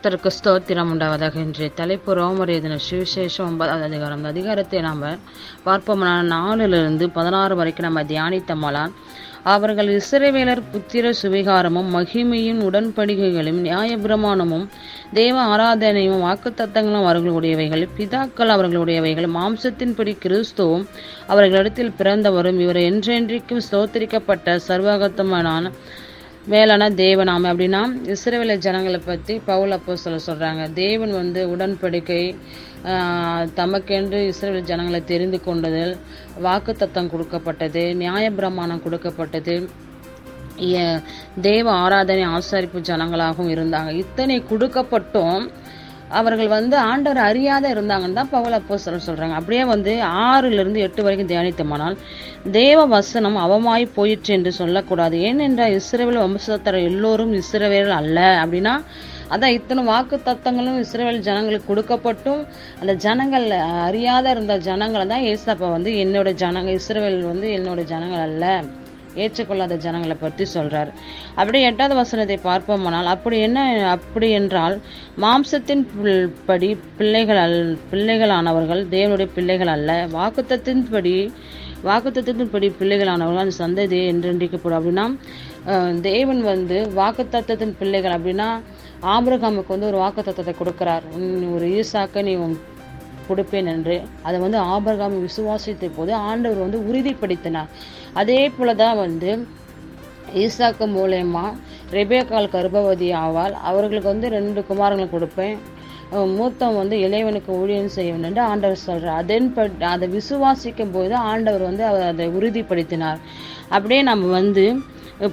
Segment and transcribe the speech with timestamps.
[0.00, 4.24] கர்த்தருக்கு ஸ்தோத்திரம் உண்டாவதாக இன்றைய தலைப்பு ரோமர் எழுதின சுவிசேஷம் ஒன்பதாவது அதிகாரம்.
[4.24, 5.00] அதிகாரத்தை நாம்
[5.66, 8.92] பார்ப்போம்னா நாலுலிருந்து பதினாறு வரைக்கும் நம்ம தியானித்தோமானால்
[9.44, 14.66] அவர்கள் இஸ்ரவேலர் புத்திர சுவிகாரமும் மகிமையும் உடன்படிக்கைகளும் நியாயபிரமாணமும்
[15.12, 20.86] தேவ ஆராதனையும் வாக்குத்தத்தங்களும் அவர்களுடையவைகள் பிதாக்கள் அவர்களுடையவைகள் மாம்சத்தின்படி கிறிஸ்துவும்
[21.26, 25.72] அவர்களிடத்தில் பிறந்தவரும் இவர் என்றென்றைக்கும் ஸ்தோத்திரிக்கப்பட்ட சர்வகத்தமான
[26.52, 27.46] மேலான தேவனாம்.
[27.50, 27.80] அப்படின்னா
[28.12, 32.22] இஸ்ரேல ஜனங்களை பற்றி பவுல் அப்போ சொல்ல சொல்கிறாங்க தேவன் வந்து உடன்படிக்கை
[33.58, 35.94] தமக்கென்று இஸ்ரேல் ஜனங்களை தெரிந்து கொண்டதில்
[36.46, 39.56] வாக்குத்தத்தம் கொடுக்கப்பட்டது நியாயப்பிரமாணம் கொடுக்கப்பட்டது.
[41.48, 43.90] தேவ ஆராதனை ஆசாரிப்பு ஜனங்களாகவும் இருந்தாங்க.
[44.04, 45.44] இத்தனை கொடுக்கப்பட்டும்
[46.18, 49.34] அவர்கள் வந்து ஆண்டவர் அறியாத இருந்தாங்கன்னு தான் பவுல் அப்போ சொல்ல சொல்றாங்க.
[49.40, 49.92] அப்படியே வந்து
[50.28, 51.96] ஆறுல இருந்து எட்டு வரைக்கும் தியானித்தமானால்
[52.58, 55.18] தேவ வசனம் அவமாய் போயிற்று என்று சொல்லக்கூடாது.
[55.28, 58.18] ஏனென்றால் இஸ்ரேவேல் வம்சத்தர் எல்லோரும் இஸ்ரவேல் அல்ல.
[58.42, 58.74] அப்படின்னா
[59.34, 62.42] அதான் இத்தனை வாக்கு தத்தங்களும் இஸ்ரேல் ஜனங்களுக்கு கொடுக்கப்பட்டும்
[62.80, 63.46] அந்த ஜனங்கள்
[63.88, 68.44] அறியாத இருந்த ஜனங்களை தான் ஏசப்பா வந்து என்னோட ஜனங்கள் இஸ்ரவேல் வந்து என்னோட ஜனங்கள் அல்ல.
[69.22, 70.90] ஏற்றுக்கொள்ளாத ஜனங்களை பற்றி சொல்றார்.
[71.40, 73.58] அப்படி எட்டாவது வசனத்தை பார்ப்போமானால் அப்படி என்ன
[73.96, 74.76] அப்படி என்றால்
[75.24, 75.84] மாம்சத்தின்
[76.48, 77.60] படி பிள்ளைகள் அல்
[77.92, 79.92] பிள்ளைகளானவர்கள் தேவனுடைய பிள்ளைகள் அல்ல.
[80.16, 81.16] வாக்குத்தத்தின்படி
[81.88, 85.06] வாக்குத்தத்தின்படி பிள்ளைகளானவர்கள் அந்த சந்ததியை என்றென்றிக்கப்படும் அப்படின்னா
[86.08, 88.16] தேவன் வந்து வாக்குத்தத்தின் பிள்ளைகள்.
[88.16, 88.48] அப்படின்னா
[89.14, 91.04] ஆபிரகாமுக்கு வந்து ஒரு வாக்குத்தத்தை கொடுக்கிறார்.
[91.16, 92.56] உன் ஒரு ஈசாக்க நீ உன்
[93.30, 97.70] கொடுப்பேன் என்று அதை வந்து ஆபரகாம் விசுவாசித்த போது ஆண்டவர் வந்து உறுதிப்படுத்தினார்.
[98.20, 99.30] அதே போலதான் வந்து
[100.42, 101.46] ஈசாக்கு மூலயமா
[101.98, 103.54] ரெபேக்கால் கர்ப்பவதி ஆவாள்.
[103.68, 105.56] அவர்களுக்கு வந்து ரெண்டு குமாரங்களை கொடுப்பேன்.
[106.36, 109.48] மூத்தம் வந்து இளையவனுக்கு ஊழியம் செய்யும் என்று ஆண்டவர் சொல்கிறார் அதன்
[109.94, 113.18] அதை விசுவாசிக்கும் போது ஆண்டவர் வந்து அவர் அதை உறுதிப்படுத்தினார்.
[113.74, 114.64] அப்படியே நம்ம வந்து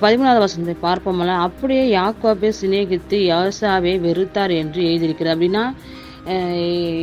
[0.04, 1.34] பதிமூணாவது வசனத்தை பார்ப்போம்ல.
[1.48, 5.36] அப்படியே யாக்கோபை சிநேகித்து யாசாவை வெறுத்தார் என்று எழுதியிருக்கிறார்.
[5.38, 5.64] அப்படின்னா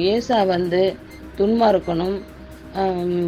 [0.03, 0.97] ஏசா வந்து
[1.39, 2.21] துன்மார்க்கனும்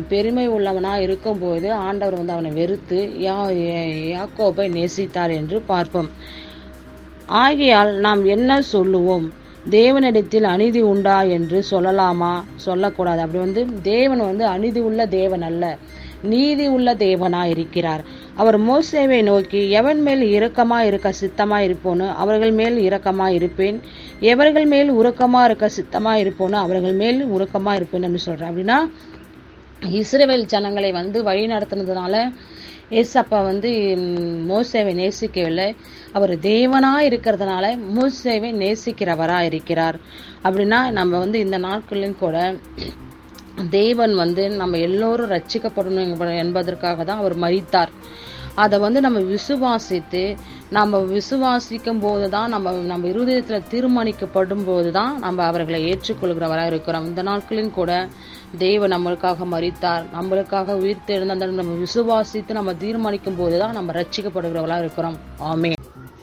[0.09, 6.11] பெருமை உள்ளவனாக இருக்கும்போது ஆண்டவர் வந்து அவனை வெறுத்து யா யா- யாக்கோபை நேசித்தார் என்று பார்ப்போம்.
[7.27, 9.33] ஆகையால் நாம் என்ன சொல்லுவோம்?
[9.71, 12.43] தேவனிடத்தில் அநீதி உண்டா என்று சொல்லலாமா?
[12.57, 13.21] சொல்லக்கூடாது.
[13.21, 15.79] அப்படி வந்து தேவன் வந்து அநீதி உள்ள தேவன் அல்ல.
[16.33, 18.03] நீதி உள்ள தேவனா இருக்கிறார்
[18.35, 23.79] அவர் மோசேவை நோக்கி எவன் மேல் இரக்கமா இருக்க சித்தமா இருப்போன்னு அவர்கள் மேல் இரக்கமா இருப்பேன்.
[24.33, 28.51] எவர்கள் மேல் உருக்கமா இருக்க சித்தமா இருப்போன்னு அவர்கள் மேல் உருக்கமா இருப்பேன் அப்படின்னு சொல்றார்.
[28.53, 28.79] அப்படின்னா
[30.01, 32.15] இஸ்ரேவேல் ஜனங்களை வந்து வழி நடத்துனதுனால
[32.91, 33.71] ஏசப்பா வந்து
[34.51, 35.69] மோசேவை நேசிக்கவில்லை.
[36.13, 37.65] அவர் தேவனா இருக்கிறதுனால
[37.97, 39.97] மோசேவை நேசிக்கிறவரா இருக்கிறார்
[40.45, 42.37] அப்படின்னா நம்ம வந்து இந்த நாட்களிலும் கூட
[43.71, 47.89] தேவன் வந்து நம்ம எல்லோரும் ரட்சிக்கப்படணும் என்ப- என்பதற்காக தான் அவர் மறித்தார்
[48.55, 50.37] அதை வந்து நம்ம விசுவாசித்து
[50.71, 57.05] நம்ம விசுவாசிக்கும் போது தான் நம்ம நம்ம இருதயத்தில் தீர்மானிக்கப்படும் போது தான் நம்ம அவர்களை ஏற்றுக்கொள்கிறவராக இருக்கிறோம்.
[57.05, 58.09] இந்த நாட்களிலும் கூட
[58.59, 65.19] தெய்வன் நம்மளுக்காக மறித்தார் நம்மளுக்காக உயிர் தெழுந்த நம்ம விசுவாசித்து நம்ம தீர்மானிக்கும் போது தான் நம்ம ரட்சிக்கப்படுகிறவர்களாக இருக்கிறோம்.
[65.41, 65.73] ஆமே